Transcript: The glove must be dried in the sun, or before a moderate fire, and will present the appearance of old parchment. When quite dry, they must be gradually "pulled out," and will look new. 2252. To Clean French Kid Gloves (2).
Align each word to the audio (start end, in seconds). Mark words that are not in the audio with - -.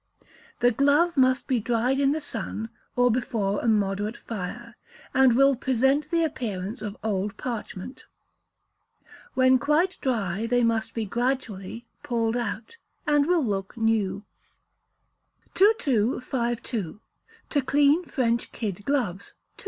The 0.61 0.71
glove 0.71 1.15
must 1.15 1.45
be 1.45 1.59
dried 1.59 1.99
in 1.99 2.11
the 2.11 2.19
sun, 2.19 2.69
or 2.95 3.11
before 3.11 3.61
a 3.61 3.67
moderate 3.67 4.17
fire, 4.17 4.75
and 5.13 5.35
will 5.35 5.55
present 5.55 6.09
the 6.09 6.23
appearance 6.23 6.81
of 6.81 6.97
old 7.03 7.37
parchment. 7.37 8.05
When 9.35 9.59
quite 9.59 9.99
dry, 10.01 10.47
they 10.47 10.63
must 10.63 10.95
be 10.95 11.05
gradually 11.05 11.85
"pulled 12.01 12.35
out," 12.35 12.77
and 13.05 13.27
will 13.27 13.45
look 13.45 13.77
new. 13.77 14.23
2252. 15.53 16.99
To 17.51 17.61
Clean 17.61 18.03
French 18.03 18.51
Kid 18.51 18.83
Gloves 18.85 19.35
(2). 19.35 19.35